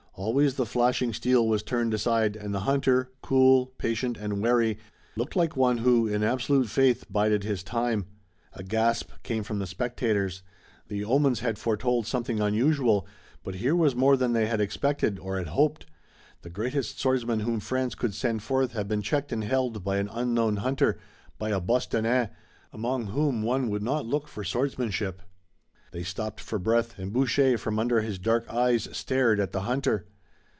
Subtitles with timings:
[0.13, 4.77] Always the flashing steel was turned aside, and the hunter, cool, patient and wary,
[5.15, 8.05] looked like one who, in absolute faith, bided his time.
[8.53, 10.43] A gasp came from the spectators.
[10.89, 13.07] The omens had foretold something unusual,
[13.43, 15.87] but here was more than they had expected or had hoped.
[16.43, 20.09] The greatest swordsman whom France could send forth had been checked and held by an
[20.11, 20.99] unknown hunter,
[21.39, 22.29] by a Bostonnais,
[22.71, 25.23] among whom one would not look for swordsmanship.
[25.91, 30.07] They stopped for breath and Boucher from under his dark brows stared at the hunter.